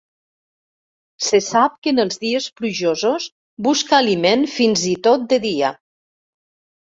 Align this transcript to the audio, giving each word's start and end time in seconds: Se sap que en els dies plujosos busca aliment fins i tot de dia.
Se 1.25 1.39
sap 1.47 1.75
que 1.83 1.93
en 1.95 2.03
els 2.03 2.17
dies 2.23 2.47
plujosos 2.61 3.27
busca 3.69 3.95
aliment 3.99 4.47
fins 4.55 4.87
i 4.95 4.95
tot 5.09 5.29
de 5.35 5.41
dia. 5.47 5.73